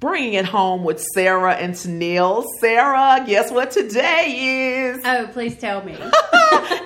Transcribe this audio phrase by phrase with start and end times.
[0.00, 2.44] bringing it home with Sarah and Tennille.
[2.58, 5.00] Sarah, guess what today is?
[5.04, 5.92] Oh, please tell me.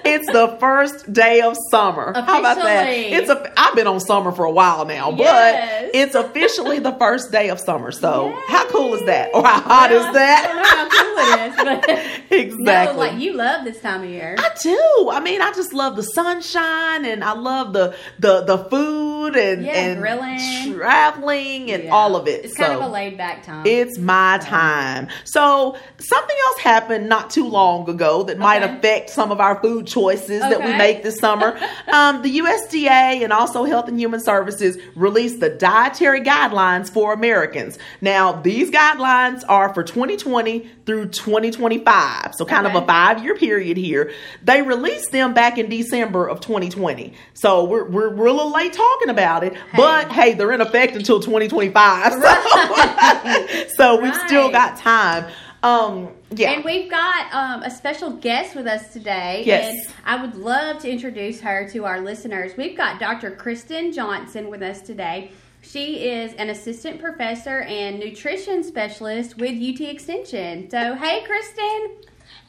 [0.05, 2.13] it's the first day of summer.
[2.15, 2.89] How about that?
[2.89, 3.53] It's a.
[3.57, 5.85] I've been on summer for a while now, Yes.
[5.85, 7.93] but it's officially the first day of summer.
[7.93, 8.41] So Yay.
[8.49, 9.31] how cool is that?
[9.35, 10.45] Or how hot Well, is that?
[10.45, 12.95] I don't know how cool it is, but exactly.
[12.95, 14.37] no, like you love this time of year.
[14.39, 15.11] I do.
[15.11, 19.65] I mean, I just love the sunshine and I love the the the food and
[19.65, 20.39] Yeah, and grilling.
[20.75, 21.91] traveling and Yeah.
[21.95, 22.45] all of it.
[22.45, 23.67] It's kind of a laid back time.
[23.67, 25.09] It's my time.
[25.25, 28.77] So something else happened not too long ago that might Okay.
[28.77, 31.59] affect some of our food choices that we make this summer.
[31.93, 37.79] um, the USDA and also Health and Human Services released the dietary guidelines for Americans.
[38.01, 44.13] Now these guidelines are for 2020 through 2025, so kind of a five-year period here.
[44.43, 48.73] They released them back in December of 2020, so we're we're, we're a little late
[48.73, 49.55] talking about it.
[49.77, 52.13] But hey, they're in effect until 2025.
[52.13, 55.31] So, so we've still got time.
[55.65, 56.53] Um, yeah.
[56.53, 59.45] And we've got um, a special guest with us today.
[59.47, 59.75] Yes.
[59.75, 62.53] And I would love to introduce her to our listeners.
[62.59, 63.31] We've got Dr.
[63.31, 65.33] Kristen Johnson with us today.
[65.65, 70.71] She is an assistant professor and nutrition specialist with UT Extension.
[70.71, 71.97] So, hey, Kristen.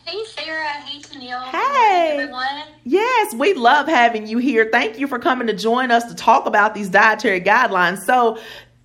[0.06, 1.52] Hey Sarah, hey Tennille.
[1.52, 2.12] Good Hey.
[2.20, 2.64] everyone.
[2.84, 4.70] Yes, we love having you here.
[4.72, 8.04] Thank you for coming to join us to talk about these dietary guidelines.
[8.06, 8.38] So,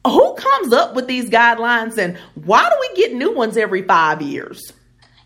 [0.07, 4.23] who comes up with these guidelines and why do we get new ones every five
[4.23, 4.73] years?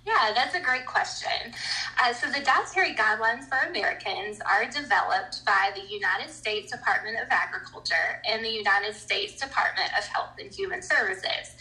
[0.06, 1.54] Yeah, that's a great question.
[2.02, 7.28] Uh, so, the dietary guidelines for Americans are developed by the United States Department of
[7.30, 11.56] Agriculture and the United States Department of Health and Human Services.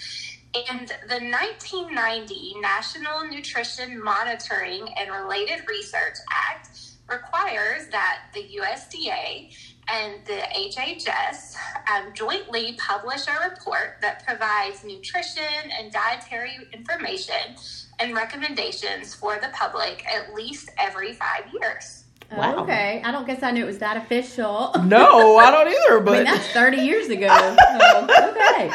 [0.70, 6.70] And the 1990 National Nutrition Monitoring and Related Research Act
[7.10, 9.56] requires that the USDA
[9.88, 11.56] and the HHS
[11.92, 17.56] um, jointly publish a report that provides nutrition and dietary information
[18.04, 22.04] and recommendations for the public at least every five years.
[22.36, 22.64] Wow.
[22.64, 23.02] Okay.
[23.04, 24.72] I don't guess I knew it was that official.
[24.84, 27.28] No, I don't either, I mean, but that's 30 years ago.
[27.28, 28.72] So, okay.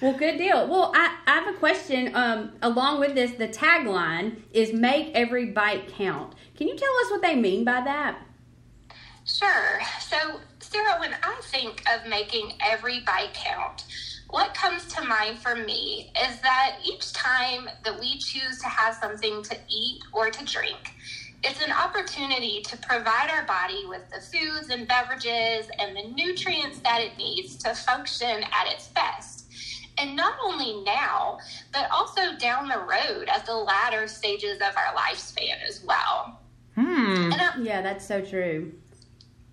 [0.00, 0.66] Well, good deal.
[0.66, 2.14] Well, I, I have a question.
[2.14, 6.34] Um, along with this, the tagline is make every bite count.
[6.56, 8.18] Can you tell us what they mean by that?
[9.24, 9.80] Sure.
[10.00, 13.84] So, Sarah, when I think of making every bite count,
[14.32, 18.94] what comes to mind for me is that each time that we choose to have
[18.94, 20.94] something to eat or to drink,
[21.44, 26.78] it's an opportunity to provide our body with the foods and beverages and the nutrients
[26.78, 29.50] that it needs to function at its best.
[29.98, 31.38] And not only now,
[31.70, 36.40] but also down the road at the latter stages of our lifespan as well.
[36.74, 37.32] hmm.
[37.34, 38.72] And Yeah, that's so true.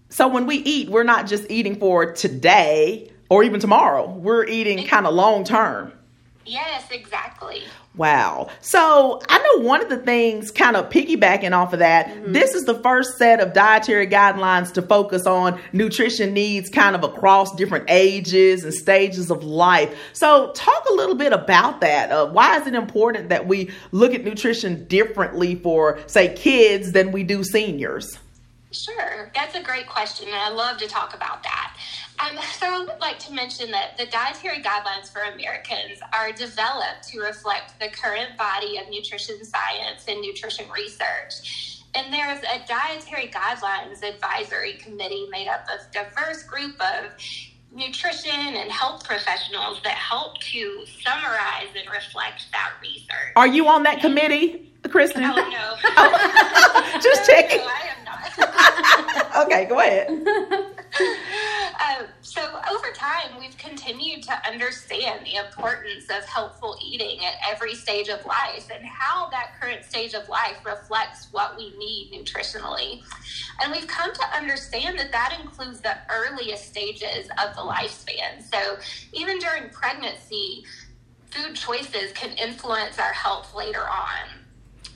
[0.07, 4.09] So when we eat, we're not just eating for today or even tomorrow.
[4.09, 5.93] We're eating kind of long term.
[6.45, 7.63] yes, exactly.
[7.95, 8.49] Wow.
[8.61, 12.63] So I know one of the things, kind of piggybacking off of that, this is
[12.63, 17.85] the first set of dietary guidelines to focus on nutrition needs kind of across different
[17.89, 19.93] ages and stages of life.
[20.13, 22.11] So talk a little bit about that.
[22.11, 27.11] Uh, why is it important that we look at nutrition differently for, say, kids than
[27.11, 28.17] we do seniors?
[28.71, 31.75] Sure, that's a great question, and I love to talk about that.
[32.19, 37.07] Um, so, I would like to mention that the dietary guidelines for Americans are developed
[37.09, 41.81] to reflect the current body of nutrition science and nutrition research.
[41.95, 47.11] And there's a dietary guidelines advisory committee made up of diverse group of
[47.71, 53.33] nutrition and health professionals that help to summarize and reflect that research.
[53.35, 55.23] Are you on that committee, Kristen?
[55.23, 57.59] Oh no, Just checking.
[57.59, 57.98] No, not.
[59.39, 60.09] Okay, go ahead.
[61.79, 67.73] Uh, so over time, we've continued to understand the importance of healthful eating at every
[67.73, 73.01] stage of life and how that current stage of life reflects what we need nutritionally.
[73.61, 78.43] And we've come to understand that that includes the earliest stages of the lifespan.
[78.51, 78.77] So
[79.13, 80.65] even during pregnancy,
[81.29, 84.38] food choices can influence our health later on.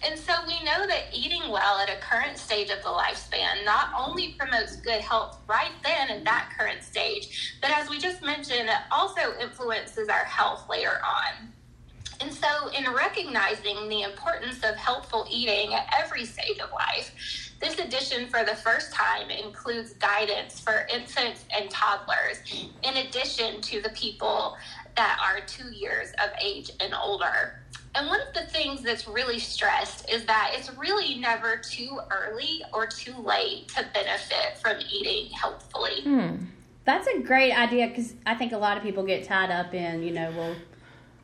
[0.05, 3.89] And so we know that eating well at a current stage of the lifespan not
[3.97, 8.67] only promotes good health right then at that current stage, but as we just mentioned,
[8.67, 11.53] it also influences our health later on.
[12.19, 17.79] And so, in recognizing the importance of healthful eating at every stage of life, this
[17.79, 22.39] edition for the first time includes guidance for infants and toddlers,
[22.83, 24.55] in addition to the people
[24.95, 27.62] that are two years of age and older.
[27.95, 32.63] And one of the things that's really stressed is that it's really never too early
[32.73, 36.01] or too late to benefit from eating healthfully.
[36.01, 36.35] Hmm.
[36.85, 40.03] That's a great idea because I think a lot of people get tied up in,
[40.03, 40.55] you know, well,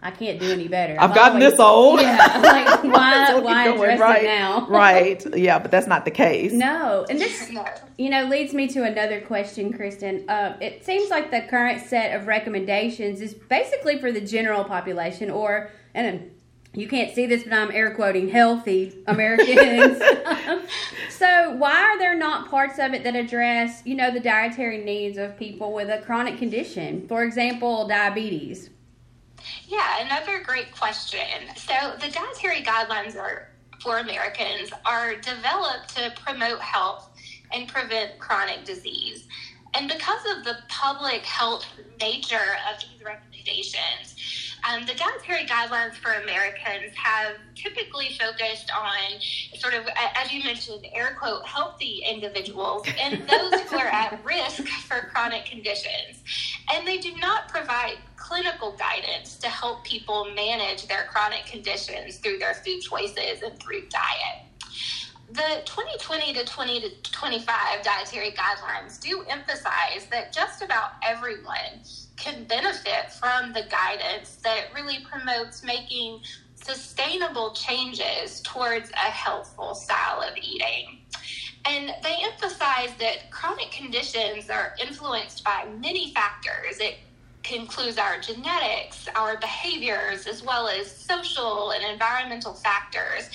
[0.01, 0.95] I can't do any better.
[0.97, 1.99] I've gotten this old.
[1.99, 4.65] Yeah, like why why address right, it now?
[4.69, 5.35] right.
[5.35, 6.53] Yeah, but that's not the case.
[6.53, 7.51] No, and this
[7.97, 10.29] you know leads me to another question, Kristen.
[10.29, 15.29] Uh, it seems like the current set of recommendations is basically for the general population,
[15.29, 16.31] or and
[16.73, 19.97] you can't see this, but I'm air quoting healthy Americans.
[21.09, 25.17] so why are there not parts of it that address you know the dietary needs
[25.17, 28.69] of people with a chronic condition, for example, diabetes?
[29.67, 31.19] Yeah, another great question.
[31.55, 33.49] So the dietary guidelines are
[33.81, 37.09] for Americans are developed to promote health
[37.53, 39.27] and prevent chronic disease.
[39.73, 41.65] And because of the public health
[41.99, 48.97] nature of these recommendations, um, the dietary guidelines for Americans have typically focused on
[49.55, 54.67] sort of, as you mentioned, air quote, healthy individuals and those who are at risk
[54.67, 56.23] for chronic conditions.
[56.73, 62.37] And they do not provide clinical guidance to help people manage their chronic conditions through
[62.37, 64.48] their food choices and through diet.
[65.31, 71.83] The 2020 to 2025 dietary guidelines do emphasize that just about everyone
[72.17, 76.21] can benefit from the guidance that really promotes making
[76.55, 81.01] sustainable changes towards a healthful style of eating.
[81.63, 86.79] And they emphasize that chronic conditions are influenced by many factors.
[86.79, 86.95] It
[87.51, 93.29] includes our genetics, our behaviors, as well as social and environmental factors.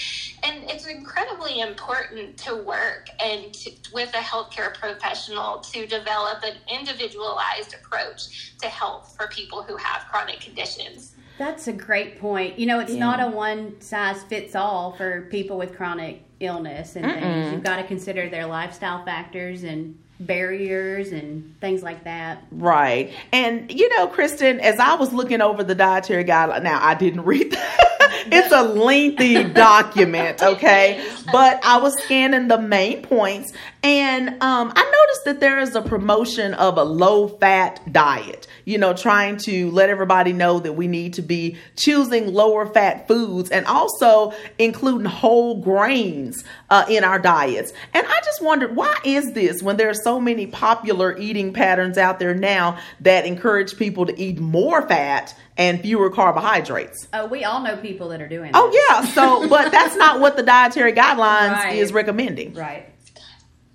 [0.45, 6.57] And it's incredibly important to work and to, with a healthcare professional to develop an
[6.73, 11.17] individualized approach to health for people who have chronic conditions.
[11.39, 12.59] That's a great point.
[12.59, 13.01] You know, it's Yeah.
[13.01, 17.53] not a one size fits all for people with chronic illness and things.
[17.53, 22.45] You've got to consider their lifestyle factors and barriers and things like that.
[22.51, 23.13] Right.
[23.33, 27.25] And you know, Kristen, as I was looking over the dietary guideline, now I didn't
[27.25, 27.84] read that.
[28.27, 31.05] It's a lengthy document, okay?
[31.33, 35.83] But I was scanning the main points and um, I noticed that there is a
[35.83, 40.87] promotion of a low fat diet, you know, trying to let everybody know that we
[40.87, 47.19] need to be choosing lower fat foods and also including whole grains uh, in our
[47.19, 47.75] diets.
[47.93, 51.99] And I just wondered, why is this when there are so many popular eating patterns
[51.99, 57.09] out there now that encourage people to eat more fat and fewer carbohydrates?
[57.13, 58.87] Oh, we all know people that are doing oh, that.
[58.91, 59.11] Oh, yeah.
[59.13, 61.77] So, but that's not what the dietary guidelines Right.
[61.77, 62.55] is recommending.
[62.55, 62.91] Right.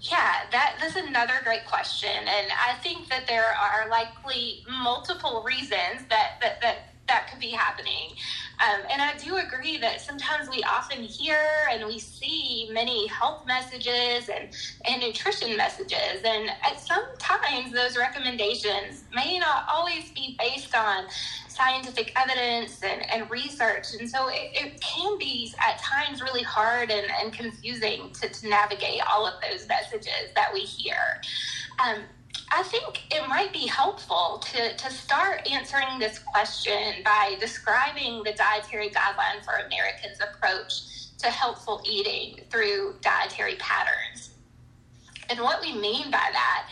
[0.01, 2.09] Yeah, that, that's another great question.
[2.09, 7.49] And I think that there are likely multiple reasons that, that, that, that could be
[7.49, 8.11] happening.
[8.61, 11.39] Um, and I do agree that sometimes we often hear
[11.71, 14.53] and we see many health messages and,
[14.85, 16.21] and nutrition messages.
[16.25, 21.05] And at sometimes those recommendations may not always be based on
[21.47, 23.87] scientific evidence and, and research.
[23.99, 28.49] And so it, it can be at times really hard and, and confusing to, to
[28.49, 30.95] navigate all of those messages that we hear.
[31.85, 32.03] Um,
[32.51, 38.33] I think it might be helpful to, to start answering this question by describing the
[38.33, 44.31] dietary guideline for Americans approach to healthful eating through dietary patterns.
[45.29, 46.69] And what we mean by that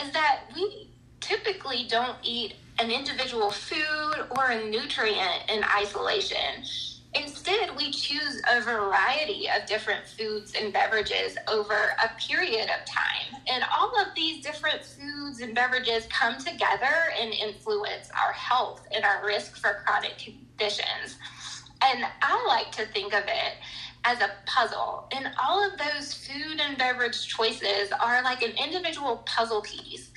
[0.00, 0.90] is that we
[1.20, 6.62] typically don't eat an individual food or a nutrient in isolation.
[7.18, 13.40] Instead, we choose a variety of different foods and beverages over a period of time.
[13.48, 19.04] And all of these different foods and beverages come together and influence our health and
[19.04, 21.16] our risk for chronic conditions.
[21.82, 23.54] And I like to think of it
[24.04, 25.08] as a puzzle.
[25.12, 30.10] And all of those food and beverage choices are like an individual puzzle piece.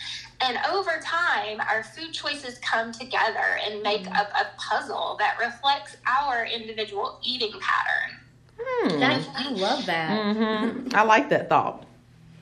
[0.50, 5.96] And over time, our food choices come together and make up a puzzle that reflects
[6.08, 8.18] our individual eating pattern.
[8.60, 9.04] Hmm.
[9.36, 10.36] I love that.
[10.36, 11.86] hmm I like that thought.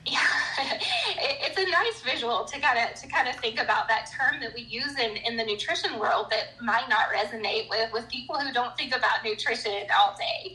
[0.06, 0.20] Yeah,
[0.58, 0.80] it,
[1.18, 4.54] it's a nice visual to kind of to kind of think about that term that
[4.54, 8.54] we use in, in the nutrition world that might not resonate with with people who
[8.54, 10.54] don't think about nutrition all day.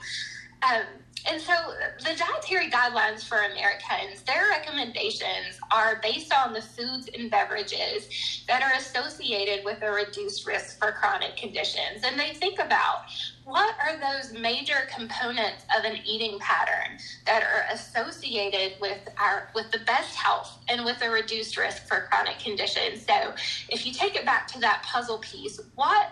[0.68, 0.86] Um,
[1.26, 1.54] and so
[2.00, 8.62] the dietary guidelines for Americans, their recommendations are based on the foods and beverages that
[8.62, 12.04] are associated with a reduced risk for chronic conditions.
[12.04, 13.06] And they think about
[13.46, 19.72] what are those major components of an eating pattern that are associated with our with
[19.72, 23.06] the best health and with a reduced risk for chronic conditions.
[23.06, 23.34] So
[23.70, 26.10] if you take it back to that puzzle piece, what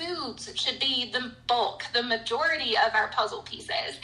[0.00, 4.00] foods should be the bulk, the majority of our puzzle pieces.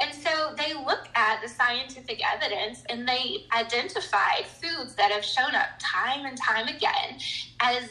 [0.00, 5.54] And so they look at the scientific evidence and they identified foods that have shown
[5.54, 7.18] up time and time again
[7.60, 7.88] as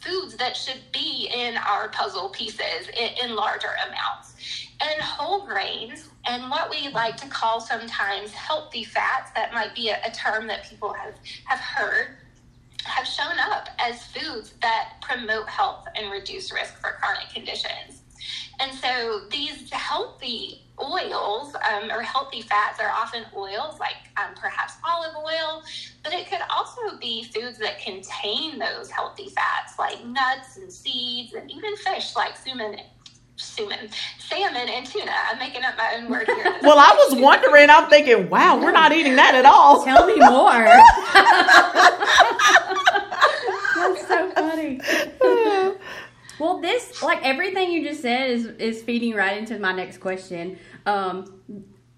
[0.00, 4.34] foods that should be in our puzzle pieces in, in larger amounts.
[4.80, 9.88] And whole grains and what we like to call sometimes healthy fats, that might be
[9.88, 11.14] a, a term that people have,
[11.46, 12.18] have heard,
[12.84, 18.02] have shown up as foods that promote health and reduce risk for chronic conditions.
[18.60, 24.74] And so these healthy oils um, or healthy fats are often oils like um, perhaps
[24.88, 25.62] olive oil,
[26.02, 31.34] but it could also be foods that contain those healthy fats like nuts and seeds
[31.34, 32.80] and even fish like suman
[33.36, 33.88] salmon,
[34.18, 35.10] salmon and tuna.
[35.30, 36.56] I'm making up my own word here.
[36.62, 37.70] well, I was wondering.
[37.70, 39.84] I'm thinking, wow, we're not eating that at all.
[39.84, 40.64] Tell me more.
[45.18, 45.76] Funny.
[46.38, 50.58] well, this like everything you just said is is feeding right into my next question.
[50.86, 51.42] Um,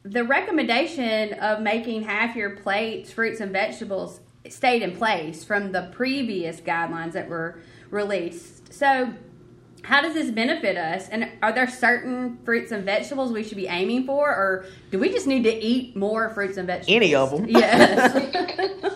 [0.03, 5.91] the recommendation of making half your plates fruits and vegetables stayed in place from the
[5.93, 7.59] previous guidelines that were
[7.91, 8.73] released.
[8.73, 9.13] So
[9.83, 11.09] how does this benefit us?
[11.09, 15.11] And are there certain fruits and vegetables we should be aiming for, or do we
[15.11, 16.97] just need to eat more fruits and vegetables?
[16.97, 17.47] Any of them?
[17.49, 18.93] Yes.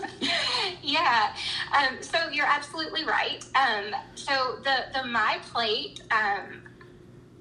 [0.91, 1.33] yeah.
[1.77, 3.43] Um, so you're absolutely right.
[3.55, 6.01] Um, so the the my plate.
[6.11, 6.63] Um,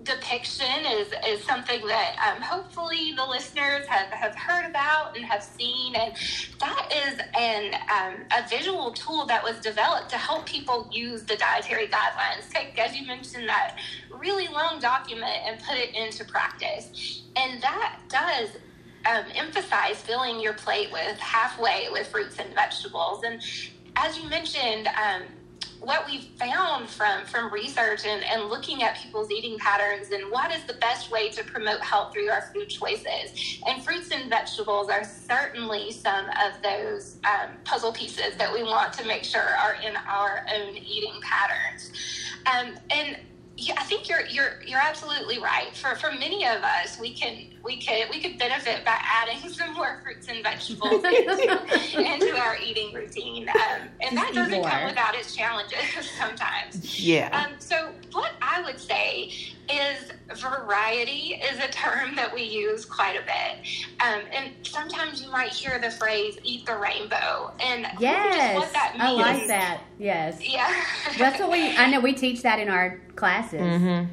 [0.03, 5.43] depiction is, is something that um, hopefully the listeners have, have heard about and have
[5.43, 5.95] seen.
[5.95, 6.15] And
[6.59, 11.37] that is an, um, a visual tool that was developed to help people use the
[11.37, 12.49] dietary guidelines.
[12.51, 13.77] Take, as you mentioned, that
[14.11, 17.23] really long document and put it into practice.
[17.37, 18.51] And that does
[19.07, 23.23] um, emphasize filling your plate with halfway with fruits and vegetables.
[23.25, 23.43] And
[23.97, 25.23] as you mentioned, um,
[25.81, 30.55] what we've found from from research and, and looking at people's eating patterns and what
[30.55, 34.91] is the best way to promote health through our food choices and fruits and vegetables
[34.91, 39.77] are certainly some of those um, puzzle pieces that we want to make sure are
[39.83, 41.93] in our own eating patterns
[42.47, 43.17] um, and
[43.61, 45.75] yeah, I think you're you're you're absolutely right.
[45.77, 49.75] For for many of us, we can we could we could benefit by adding some
[49.75, 55.15] more fruits and vegetables into, into our eating routine, um, and that doesn't come without
[55.15, 55.79] its challenges
[56.19, 56.99] sometimes.
[57.01, 57.29] Yeah.
[57.33, 59.33] Um, so what I would say
[59.69, 65.31] is variety is a term that we use quite a bit, um, and sometimes you
[65.31, 69.05] might hear the phrase "eat the rainbow," and yes, what that means.
[69.05, 69.83] I like that.
[69.99, 70.41] Yes.
[70.47, 70.85] Yeah.
[71.19, 71.77] That's what we.
[71.77, 73.61] I know we teach that in our classes.
[73.61, 74.13] Mm-hmm.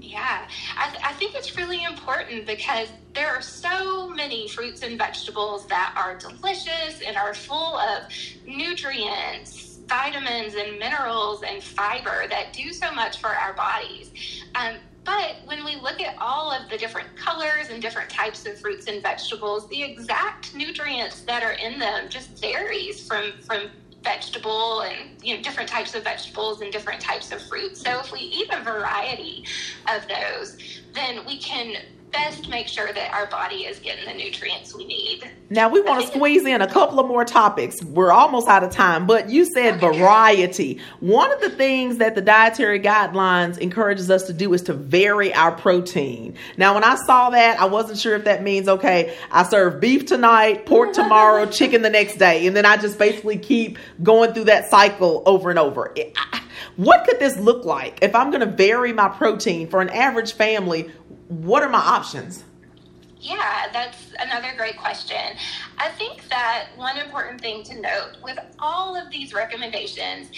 [0.00, 4.96] Yeah, I, th- I, think it's really important because there are so many fruits and
[4.96, 8.04] vegetables that are delicious and are full of
[8.46, 14.10] nutrients, vitamins, and minerals and fiber that do so much for our bodies.
[14.54, 18.58] Um, but when we look at all of the different colors and different types of
[18.58, 23.70] fruits and vegetables, the exact nutrients that are in them just varies from, from
[24.14, 27.80] vegetable and you know different types of vegetables and different types of fruits.
[27.80, 29.44] So if we eat a variety
[29.94, 30.56] of those,
[30.94, 31.74] then we can
[32.14, 35.28] best make sure that our body is getting the nutrients we need.
[35.50, 37.82] Now we want to squeeze in a couple of more topics.
[37.82, 39.98] We're almost out of time, but you said okay.
[39.98, 40.80] variety.
[41.00, 45.34] One of the things that the dietary guidelines encourages us to do is to vary
[45.34, 46.36] our protein.
[46.56, 50.06] Now when I saw that, I wasn't sure if that means okay, I serve beef
[50.06, 54.44] tonight, pork tomorrow, chicken the next day, and then I just basically keep going through
[54.44, 55.92] that cycle over and over.
[56.76, 60.32] What could this look like if I'm going to vary my protein for an average
[60.32, 60.90] family?
[61.42, 62.44] What are my options?
[63.24, 65.16] Yeah, that's another great question.
[65.78, 70.28] I think that one important thing to note with all of these recommendations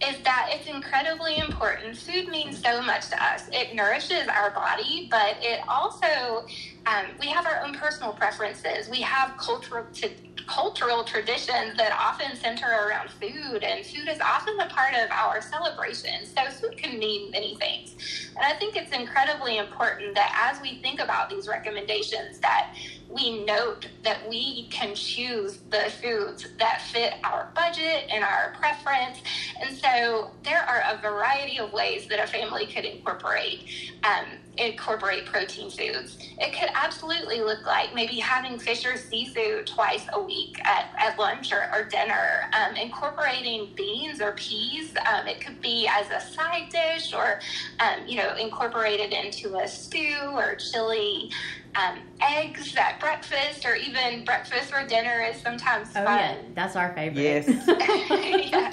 [0.00, 1.96] is that it's incredibly important.
[1.96, 3.48] Food means so much to us.
[3.52, 6.46] It nourishes our body, but it also,
[6.86, 8.88] um, we have our own personal preferences.
[8.88, 14.58] We have cultural, t- cultural traditions that often center around food, and food is often
[14.60, 16.32] a part of our celebrations.
[16.36, 18.30] So, food can mean many things.
[18.36, 22.74] And I think it's incredibly important that as we think about these recommendations, that
[23.08, 29.18] we note that we can choose the foods that fit our budget and our preference.
[29.60, 34.26] And so there are a variety of ways that a family could incorporate um,
[34.58, 36.18] incorporate protein foods.
[36.38, 41.18] It could absolutely look like maybe having fish or seafood twice a week at, at
[41.18, 44.94] lunch or, or dinner, um, incorporating beans or peas.
[45.12, 47.40] Um, it could be as a side dish or,
[47.80, 51.30] um, you know, incorporated into a stew or chili
[51.76, 56.06] um, eggs at breakfast or even breakfast for dinner is sometimes oh, fun.
[56.06, 57.22] Yeah, that's our favorite.
[57.22, 57.48] Yes.
[58.50, 58.72] yeah.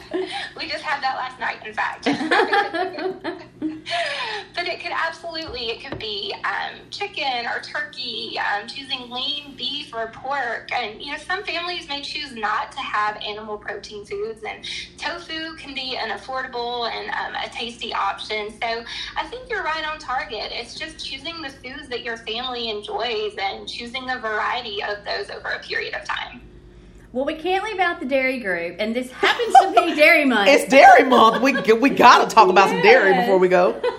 [0.58, 2.06] We just had that last night, in fact.
[4.56, 9.56] but it could absolutely absolutely, it could be um, chicken or turkey, um, choosing lean
[9.56, 10.70] beef or pork.
[10.72, 14.66] And, you know, some families may choose not to have animal protein foods, and
[14.98, 18.52] tofu can be an affordable and um, a tasty option.
[18.62, 18.84] So
[19.18, 20.52] I think you're right on target.
[20.52, 25.30] It's just choosing the foods that your family enjoys and choosing a variety of those
[25.30, 26.42] over a period of time.
[27.12, 30.50] Well, we can't leave out the dairy group, and this happens to be Dairy Month.
[30.50, 31.44] It's Dairy Month.
[31.44, 33.80] We we gotta talk about some dairy before we go.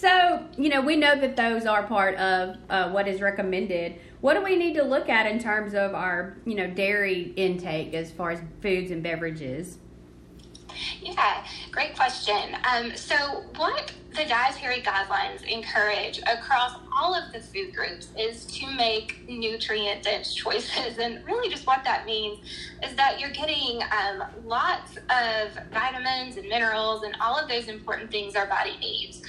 [0.00, 4.00] So, you know, we know that those are part of uh, what is recommended.
[4.22, 7.92] What do we need to look at in terms of our, you know, dairy intake
[7.92, 9.76] as far as foods and beverages?
[11.00, 12.56] Yeah, great question.
[12.70, 18.66] Um, so, what the dietary guidelines encourage across all of the food groups is to
[18.76, 20.98] make nutrient dense choices.
[20.98, 22.40] And really, just what that means
[22.82, 28.10] is that you're getting um, lots of vitamins and minerals and all of those important
[28.10, 29.22] things our body needs.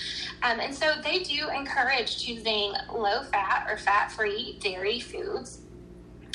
[0.43, 5.59] Um, and so, they do encourage choosing low fat or fat free dairy foods.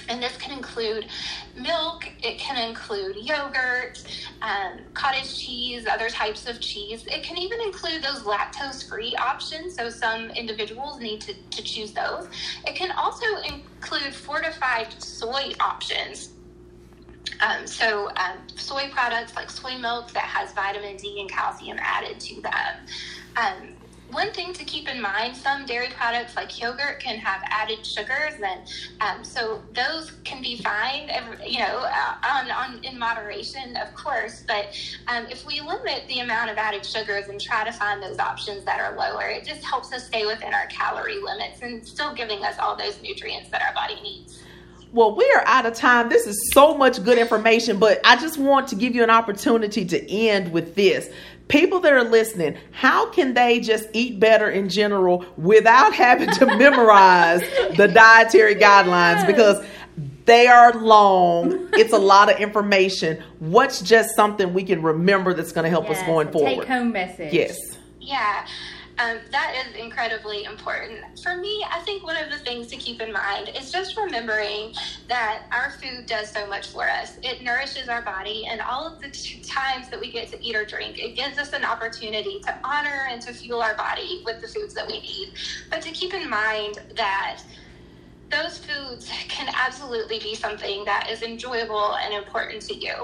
[0.09, 1.07] And this can include
[1.57, 4.03] milk, it can include yogurt,
[4.43, 7.05] um, cottage cheese, other types of cheese.
[7.07, 11.93] It can even include those lactose free options, so some individuals need to, to choose
[11.93, 12.29] those.
[12.67, 16.31] It can also include fortified soy options.
[17.41, 22.21] Um, so, um, soy products like soy milk that has vitamin D and calcium added
[22.21, 22.87] to them.
[24.17, 28.33] One thing to keep in mind some dairy products like yogurt can have added sugars
[28.43, 28.63] and
[29.03, 31.11] um, so those can be fine
[31.45, 34.75] you know uh, on, on in moderation of course but
[35.09, 38.65] um, if we limit the amount of added sugars and try to find those options
[38.65, 42.43] that are lower it just helps us stay within our calorie limits and still giving
[42.43, 44.43] us all those nutrients that our body needs
[44.93, 46.09] Well, we are out of time.
[46.09, 49.85] This is so much good information, but I just want to give you an opportunity
[49.85, 51.11] to end with this.
[51.49, 56.47] People that are listening, how can they just eat better in general without having to
[56.47, 57.41] memorize
[57.77, 59.27] the dietary guidelines?
[59.27, 59.65] Because
[60.27, 61.69] they are long.
[61.75, 63.23] It's a lot of information.
[63.39, 66.49] What's just something we can remember that's going to help us going forward?
[66.49, 67.33] Take home message.
[67.33, 67.57] Yes.
[68.01, 68.47] Yeah,
[68.99, 71.01] um, that is incredibly important.
[71.23, 74.73] For me, I think one of the things to keep in mind is just remembering
[75.09, 77.19] that our food does so much for us.
[77.23, 79.09] It nourishes our body, and all of the
[79.47, 83.07] times that we get to eat or drink, it gives us an opportunity to honor
[83.11, 85.35] and to fuel our body with the foods that we need.
[85.71, 87.43] But to keep in mind that
[88.31, 92.95] those foods can absolutely be something that is enjoyable and important to you.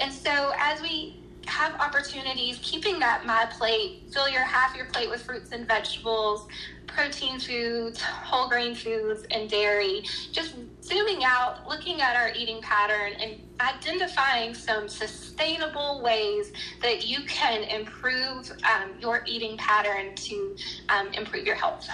[0.00, 5.10] And so as we have opportunities, keeping that my plate, fill your half your plate
[5.10, 6.46] with fruits and vegetables,
[6.86, 10.04] protein foods, whole grain foods, and dairy.
[10.32, 16.52] Just zooming out, looking at our eating pattern and identifying some sustainable ways
[16.82, 20.56] that you can improve um, your eating pattern to
[20.88, 21.88] um, improve your health.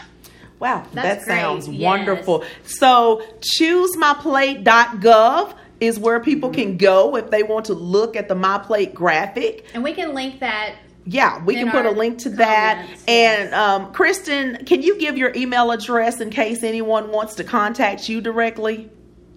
[0.59, 1.79] Wow, That's that sounds great.
[1.79, 1.87] Yes.
[1.87, 2.45] wonderful.
[2.65, 3.23] So,
[3.59, 8.95] choosemyplate.gov is where people can go if they want to look at the My Plate
[8.95, 9.67] graphic.
[9.75, 10.77] And we can link that.
[11.07, 12.83] Yeah, we can put a link to that.
[12.83, 17.45] comments, And um, Kristen, can you give your email address in case anyone wants to
[17.45, 18.91] contact you directly?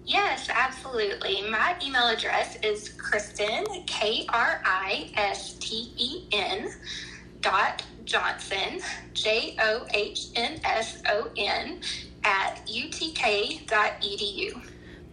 [0.05, 1.49] Yes, absolutely.
[1.49, 6.69] My email address is Kristen, K R I S T E N,
[7.39, 8.81] dot Johnson,
[9.13, 11.79] J O H N S O N,
[12.25, 14.61] at utk.edu.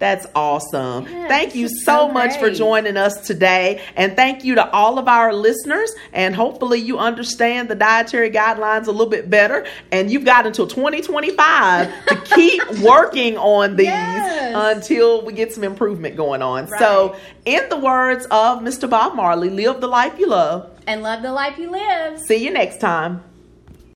[0.01, 1.05] That's awesome.
[1.05, 3.83] Yes, thank you so so much for joining us today.
[3.97, 5.95] And thank you to all of our listeners.
[6.13, 9.67] And hopefully, you understand the dietary guidelines a little bit better.
[9.93, 14.55] And you've got until 2025 to keep working on these Yes.
[14.57, 16.67] until we get some improvement going on.
[16.79, 18.89] So, in the words of Mr.
[18.89, 20.71] Bob Marley, live the life you love.
[20.87, 22.19] And love the life you live.
[22.21, 23.23] See you next time.